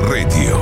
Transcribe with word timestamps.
Radio. 0.00 0.56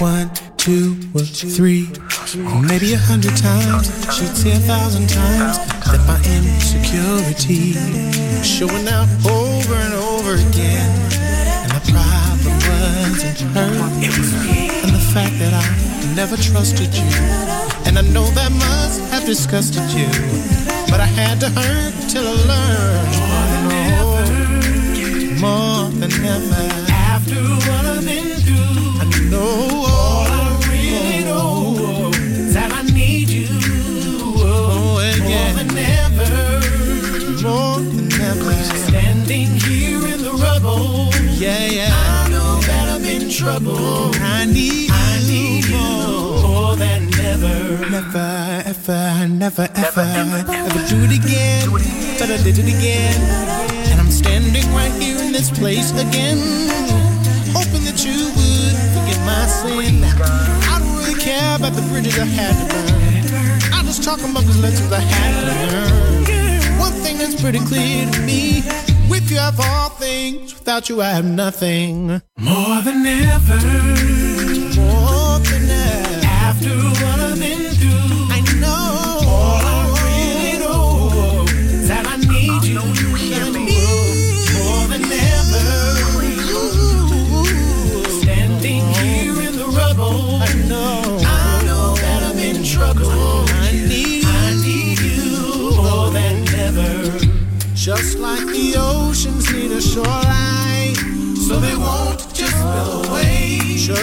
One, 0.00 0.30
two, 0.56 0.94
three, 1.24 1.88
maybe 2.36 2.94
a 2.94 2.98
hundred 2.98 3.36
times. 3.36 4.03
Should 4.14 4.36
say 4.36 4.52
a 4.52 4.60
thousand 4.60 5.08
times 5.08 5.58
that 5.90 5.98
my 6.06 6.14
insecurity 6.38 7.74
showing 8.44 8.86
out 8.86 9.08
over 9.26 9.74
and 9.74 9.92
over 9.94 10.34
again. 10.34 10.88
And 11.66 11.72
the 11.74 11.82
problem 11.90 12.54
wasn't 12.62 13.40
her, 13.58 13.74
and 14.84 14.92
the 14.94 15.02
fact 15.12 15.34
that 15.42 15.52
I 15.52 15.66
never 16.14 16.36
trusted 16.36 16.94
you. 16.94 17.02
And 17.86 17.98
I 17.98 18.02
know 18.14 18.26
that 18.38 18.52
must 18.52 19.00
have 19.10 19.26
disgusted 19.26 19.82
you, 19.90 20.06
but 20.88 21.00
I 21.00 21.06
had 21.06 21.40
to 21.40 21.48
hurt 21.50 21.94
till 22.08 22.22
I 22.22 22.34
learned 22.52 23.14
more 25.40 25.90
than 25.98 26.12
ever. 26.24 26.68
After 26.88 27.42
what 27.66 27.84
I've 27.84 28.04
been 28.06 28.38
through, 28.46 29.00
I 29.02 29.04
know 29.28 29.63
trouble. 43.44 44.10
I 44.24 44.46
need 44.46 44.88
you. 44.88 44.94
I 44.94 45.20
need 45.28 45.64
you 45.68 45.76
more 46.48 46.76
than 46.76 47.12
ever. 47.20 47.90
Never, 47.90 48.62
ever, 48.72 49.28
never, 49.28 49.68
ever, 49.84 50.06
ever 50.48 50.82
do 50.88 50.96
it 51.04 51.12
again. 51.20 51.68
But 52.18 52.30
I 52.32 52.38
did 52.42 52.56
it 52.58 52.68
again. 52.76 53.20
And 53.90 54.00
I'm 54.00 54.10
standing 54.10 54.66
right 54.72 54.92
here 55.00 55.18
in 55.18 55.32
this 55.32 55.50
place 55.50 55.92
again. 55.92 56.40
Hoping 57.52 57.84
that 57.84 58.00
you 58.06 58.32
would 58.36 58.76
forgive 58.96 59.20
my 59.28 59.44
sin. 59.60 60.00
I 60.72 60.78
don't 60.80 60.96
really 60.96 61.20
care 61.20 61.56
about 61.56 61.74
the 61.74 61.84
bridges 61.92 62.18
I 62.18 62.24
had 62.24 62.54
to 62.56 62.64
burn. 62.72 63.74
I'm 63.76 63.84
just 63.84 64.02
talking 64.02 64.30
about 64.30 64.44
the 64.44 64.58
lessons 64.64 64.90
I 64.90 65.00
had 65.00 65.32
to 65.36 65.42
learn. 65.50 66.78
One 66.80 66.92
thing 67.04 67.18
that's 67.18 67.38
pretty 67.40 67.60
clear 67.60 68.10
to 68.10 68.20
me. 68.22 68.83
With 69.08 69.30
you 69.30 69.38
I 69.38 69.44
have 69.50 69.60
all 69.60 69.90
things, 69.90 70.54
without 70.54 70.88
you 70.88 71.00
I 71.02 71.10
have 71.10 71.24
nothing. 71.24 72.20
More 72.38 72.82
than 72.82 73.06
ever. 73.06 74.33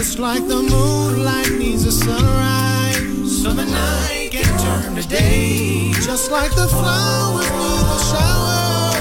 Just 0.01 0.17
like 0.17 0.47
the 0.47 0.63
moonlight 0.63 1.51
needs 1.59 1.85
a 1.85 1.91
sunrise, 1.91 3.43
so 3.43 3.53
the 3.53 3.65
night 3.65 4.29
can 4.31 4.45
turn 4.59 4.95
to 4.95 5.07
day. 5.07 5.91
Just 5.93 6.31
like 6.31 6.49
the 6.55 6.67
flowers 6.67 7.47
need 7.51 7.85
a 7.85 7.99
shower, 8.09 8.93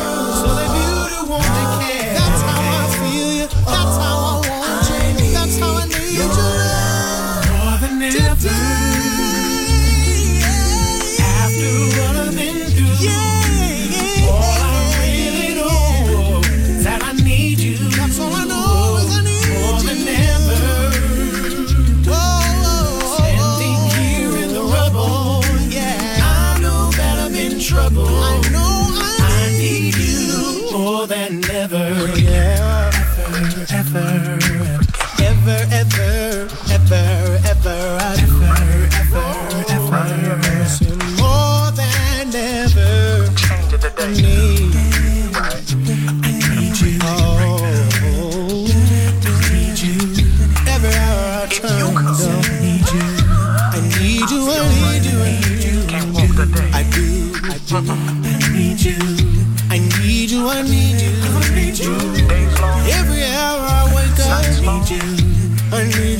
so 0.42 0.48
the 0.60 0.66
beauty 0.76 1.20
won't 1.30 1.42
decay. 1.56 2.12
That's 2.12 2.42
how 2.42 2.60
I 2.60 2.86
feel 3.00 3.32
you. 3.32 3.46
That's 3.48 3.96
how 3.96 4.16
I 4.28 4.44
want 4.46 4.90
you. 4.90 5.32
That's 5.32 5.56
how 5.58 5.72
I 5.72 5.86
need 5.88 6.18
you. 6.18 6.28
More 7.64 7.78
than 7.80 8.02
ever. 8.28 8.59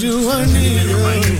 do 0.00 0.30
I 0.30 0.46
need? 0.46 1.39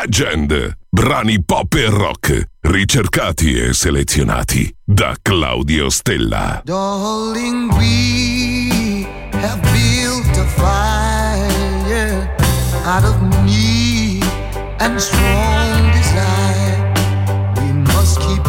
Legend. 0.00 0.78
Brani 0.88 1.44
pop 1.44 1.74
e 1.74 1.90
rock, 1.90 2.46
ricercati 2.60 3.54
e 3.54 3.74
selezionati 3.74 4.74
da 4.82 5.14
Claudio 5.20 5.90
Stella. 5.90 6.62
Darling, 6.64 7.70
we 7.74 9.06
have 9.32 9.60
built 9.72 10.36
a 10.38 10.46
fire 10.56 12.34
out 12.86 13.04
of 13.04 13.20
need 13.44 14.24
and 14.78 14.98
strong 14.98 15.92
desire. 15.92 16.92
We 17.56 17.72
must 17.92 18.20
keep 18.20 18.39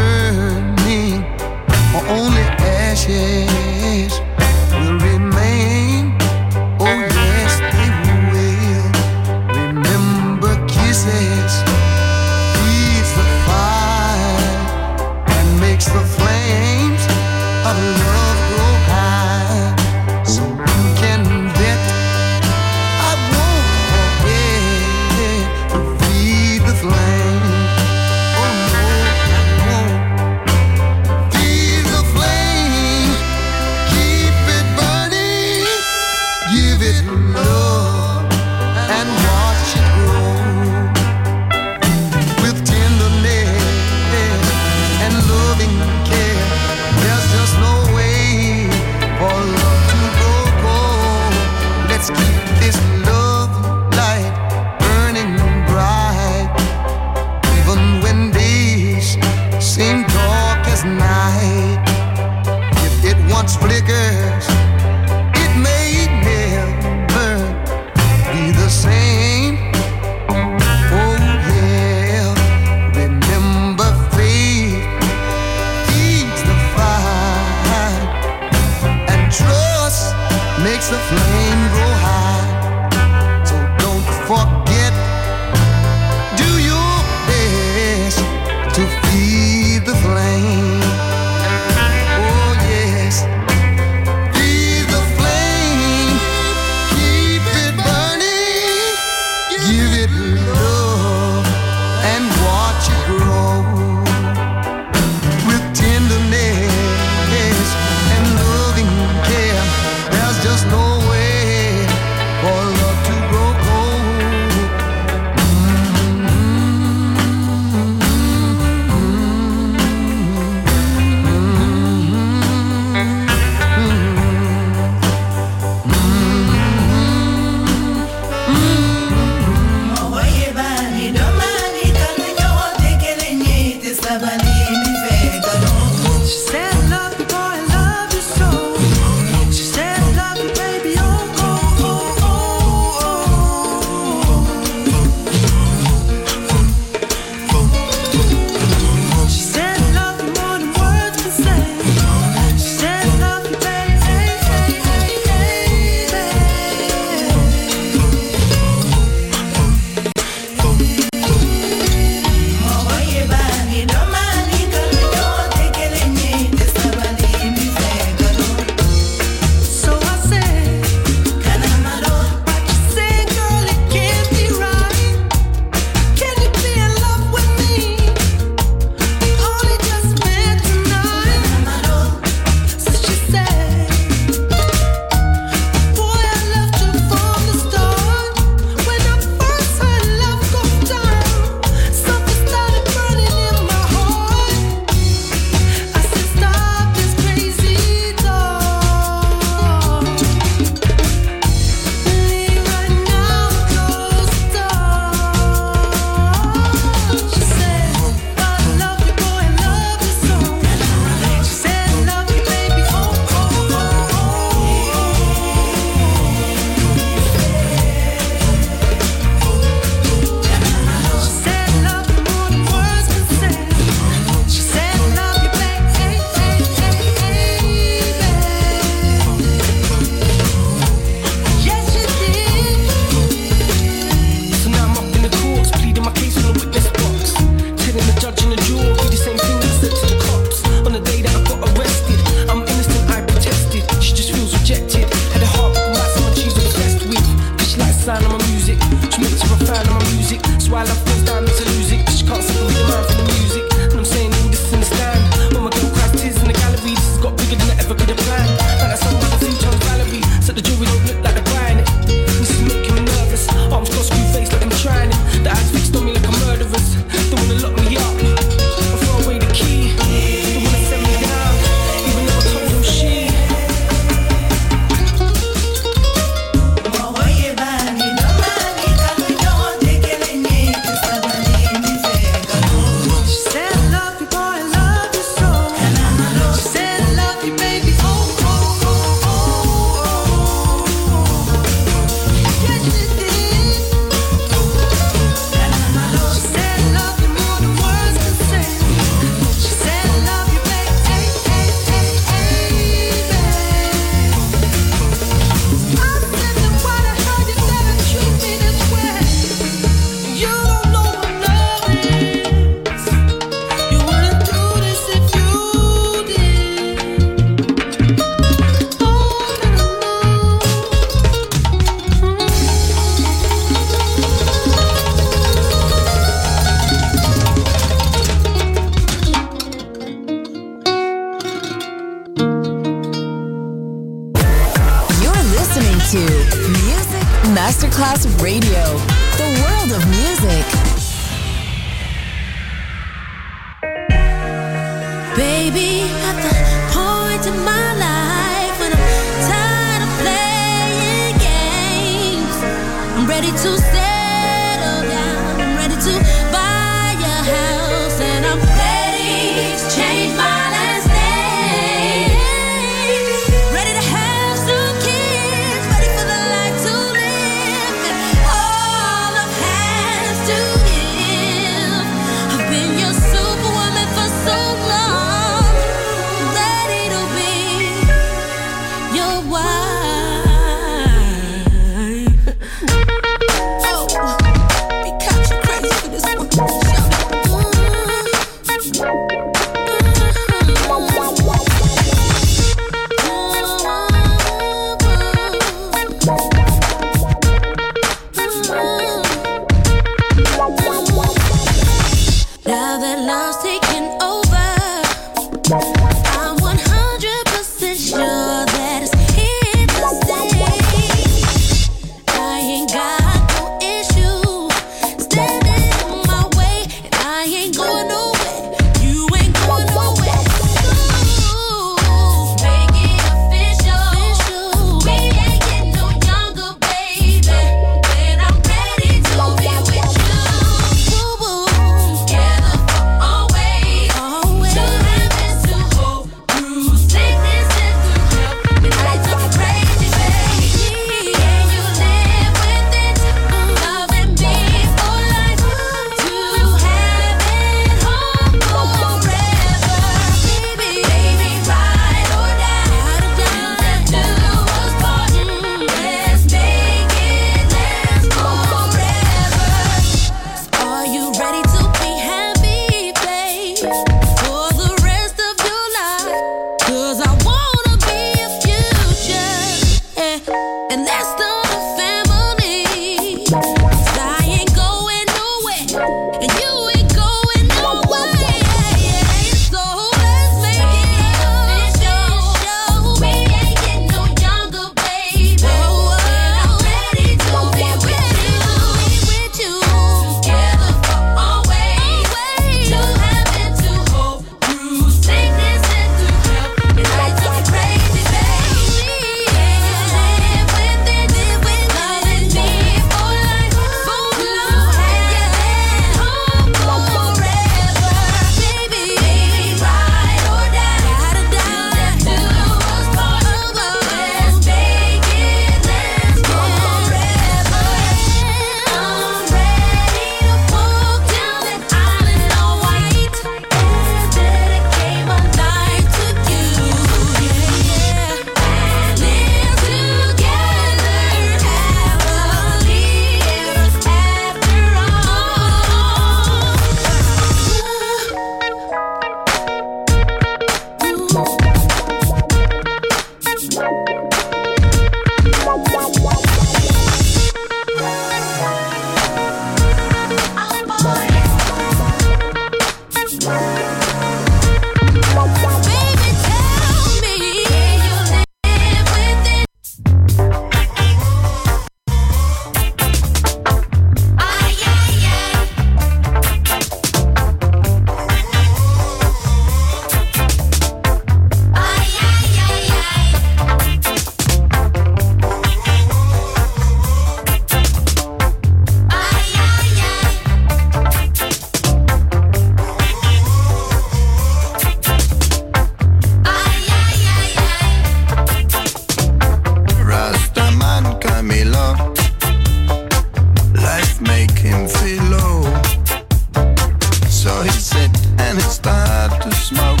to 599.30 599.52
smoke. 599.52 600.00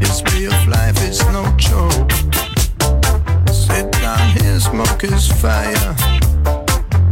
It's 0.00 0.20
life, 0.68 0.96
it's 1.02 1.24
no 1.32 1.42
joke. 1.56 2.12
Sit 3.48 3.90
down 3.90 4.28
here, 4.36 4.60
smoke 4.60 5.02
fire. 5.26 5.96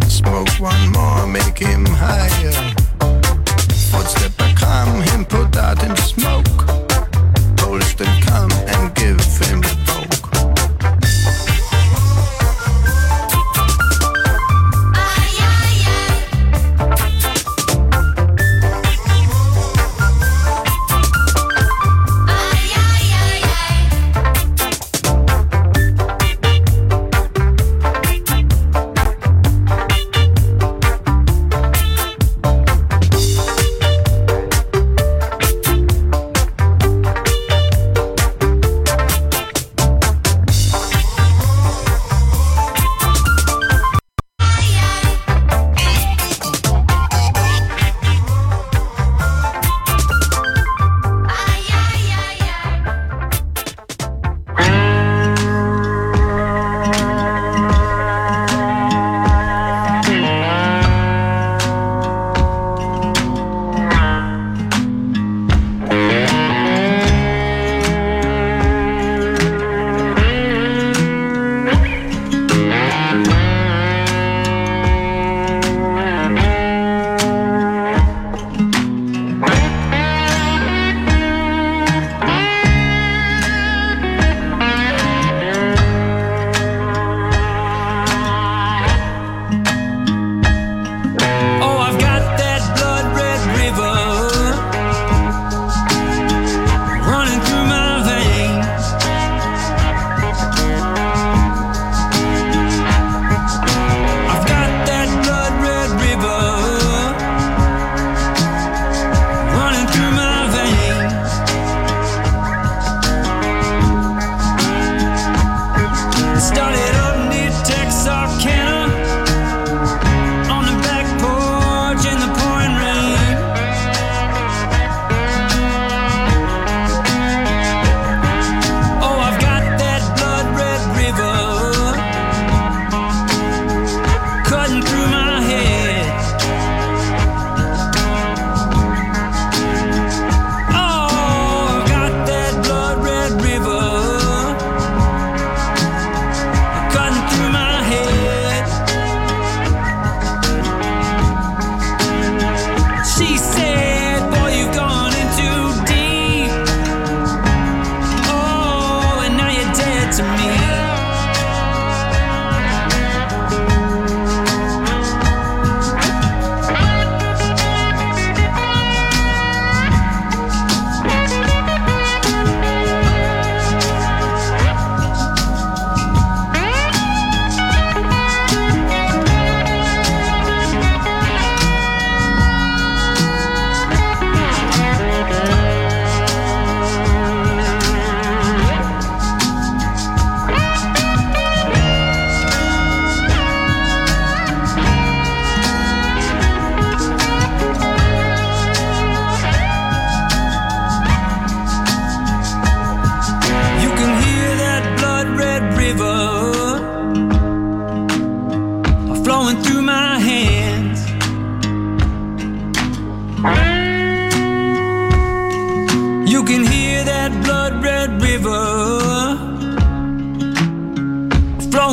Smoke 0.09 0.49
one 0.61 0.93
more, 0.93 1.27
make 1.27 1.59
him 1.59 1.87
higher. 1.87 2.53
Footstep, 3.91 4.33
I 4.39 4.53
come, 4.55 5.03
him 5.03 5.25
put 5.25 5.51
that 5.53 5.83
in 5.83 5.97
smoke. 5.97 6.47
Polished 7.57 7.99
then 7.99 8.23
come 8.23 8.53
and 8.69 8.95
give 8.95 9.22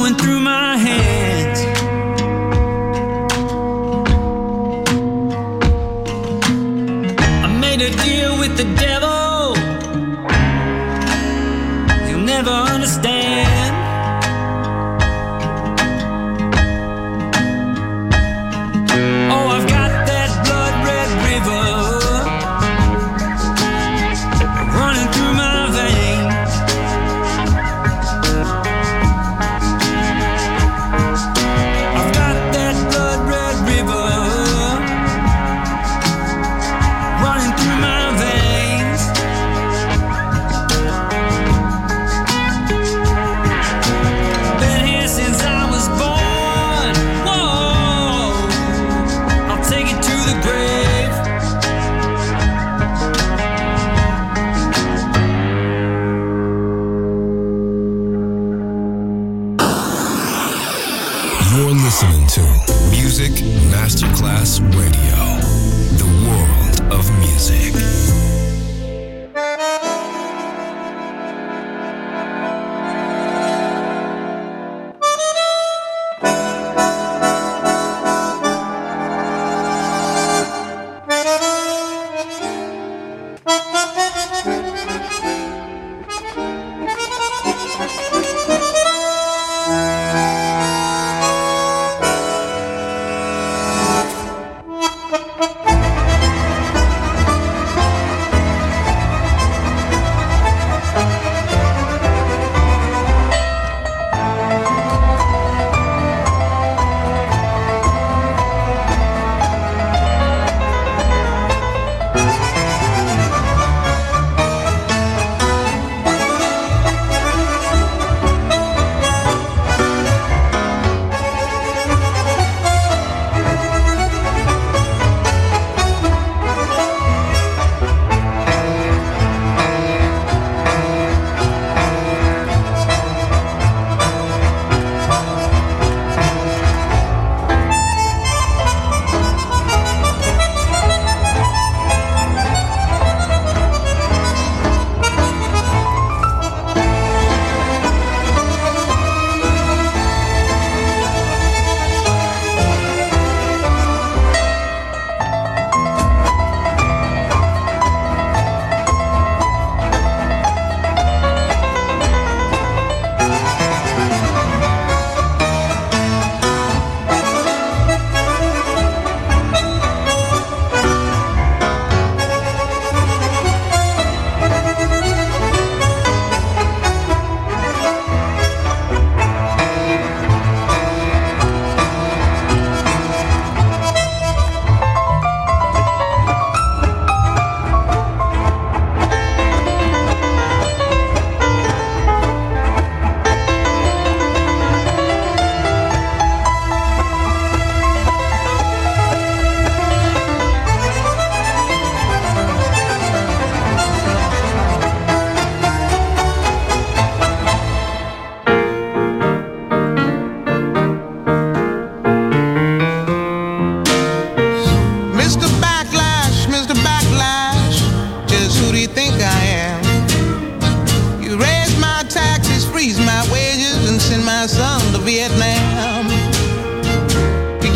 flowing 0.09 0.17
through 0.17 0.39
my 0.39 0.68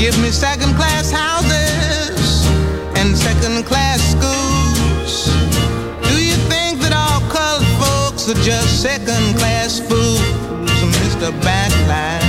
Give 0.04 0.22
me 0.22 0.32
second 0.32 0.76
class 0.76 1.12
houses 1.12 2.45
and 2.97 3.16
second 3.16 3.64
class 3.64 4.01
schools. 4.12 5.28
Do 6.10 6.22
you 6.22 6.36
think 6.51 6.82
that 6.82 6.91
all 6.91 7.22
colored 7.32 7.66
folks 7.80 8.28
are 8.28 8.43
just 8.43 8.82
second 8.82 9.38
class 9.38 9.80
fools, 9.80 10.20
Mr. 10.97 11.32
Backlash? 11.39 12.23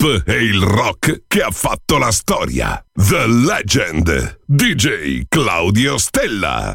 Pop 0.00 0.22
e 0.26 0.42
il 0.42 0.62
rock 0.62 1.24
che 1.26 1.42
ha 1.42 1.50
fatto 1.50 1.98
la 1.98 2.10
storia. 2.10 2.82
The 2.94 3.26
Legend. 3.26 4.38
DJ 4.46 5.24
Claudio 5.28 5.98
Stella. 5.98 6.72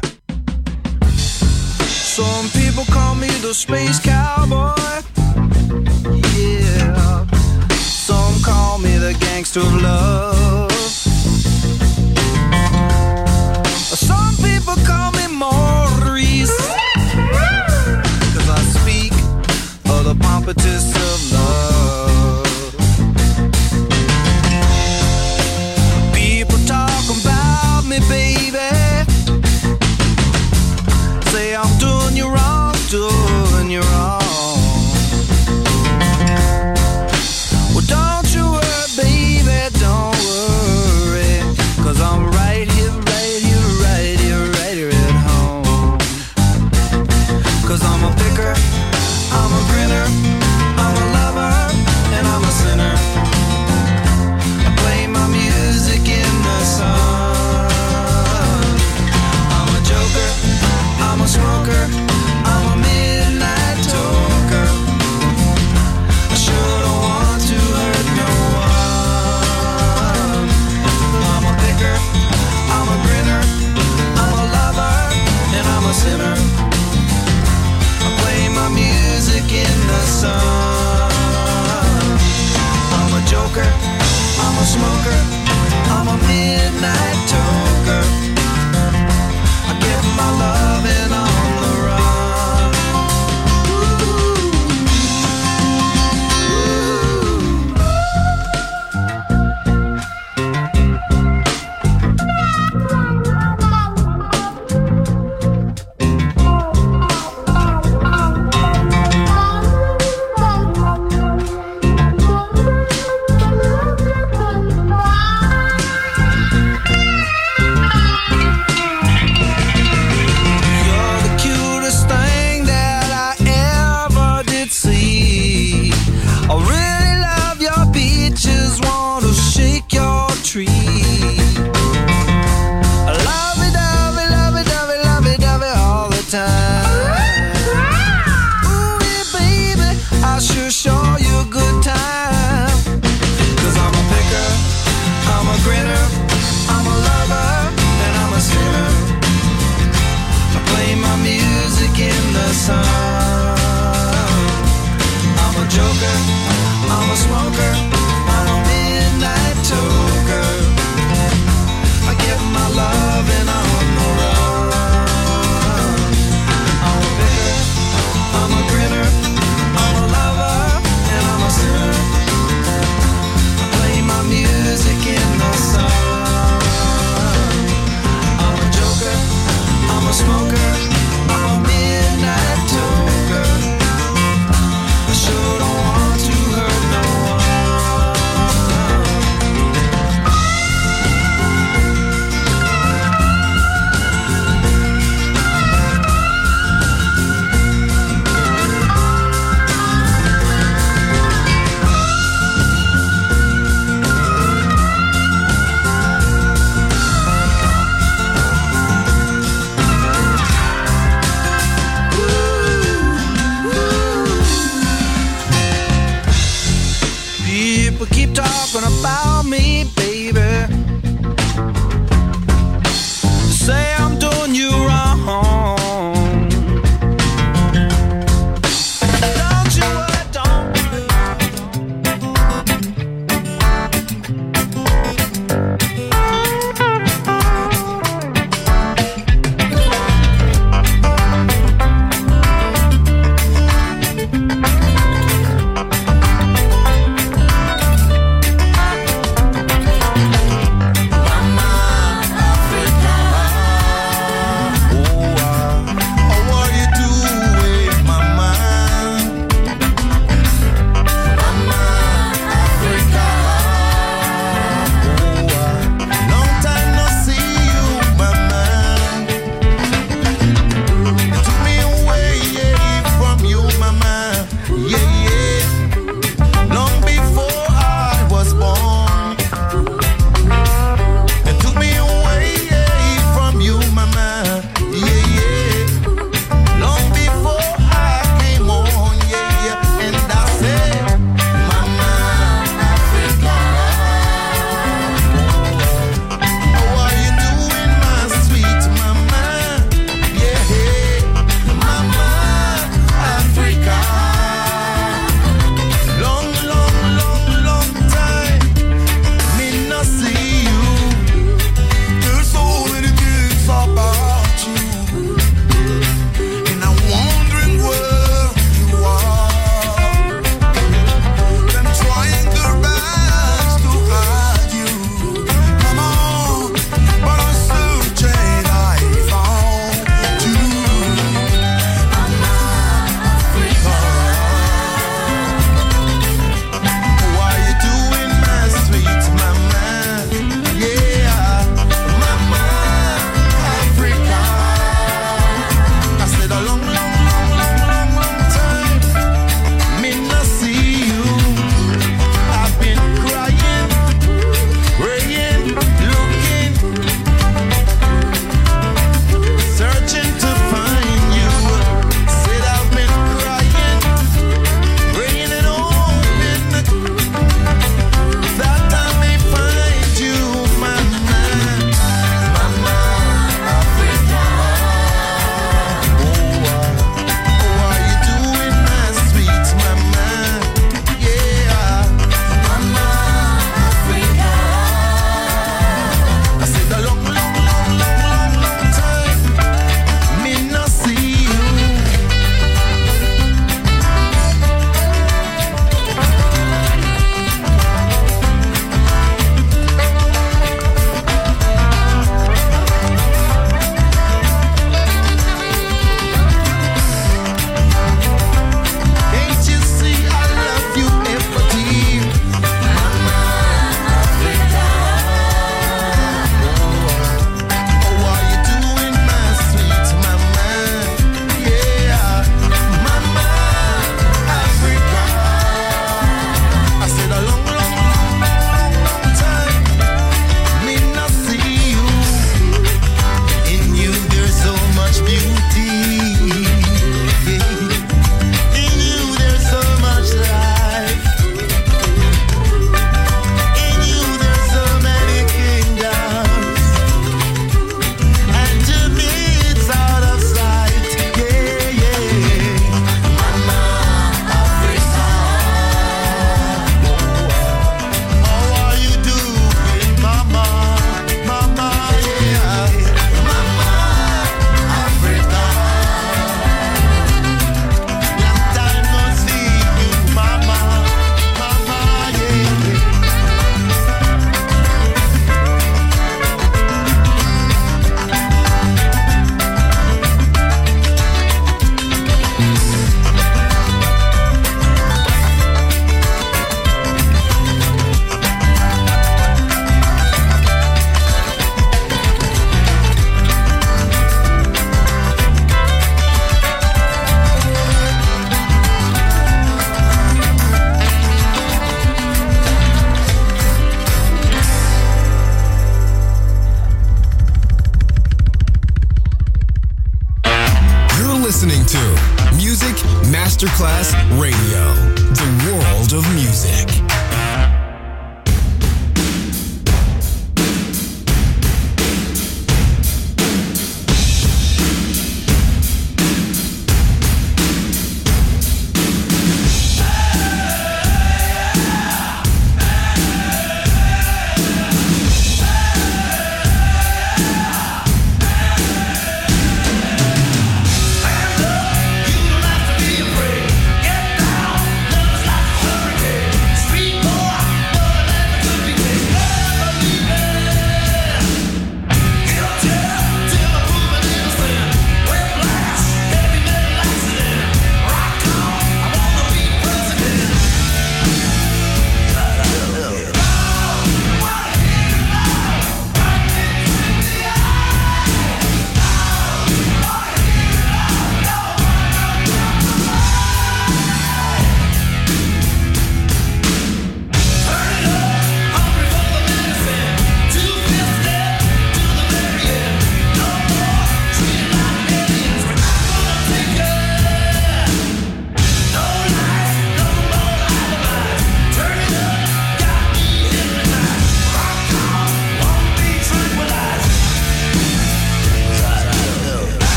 Some 1.86 2.48
people 2.52 2.84
call 2.88 3.16
me 3.16 3.26
the 3.40 3.52
space 3.52 4.00
cowboy. 4.00 4.74
Yeah. 6.36 7.26
Some 7.68 8.40
call 8.42 8.78
me 8.78 8.96
the 8.96 9.16
gangster 9.18 9.60
of 9.60 9.80
love. 9.80 10.72
Some 13.92 14.36
people 14.36 14.76
call 14.84 15.10
me 15.12 15.26
Maurice. 15.36 16.56
Cause 18.34 18.48
I 18.48 18.62
speak 18.78 19.12
of 19.90 20.04
the 20.04 20.14
pompatus 20.14 20.94
of 20.94 21.32
love. 21.32 21.75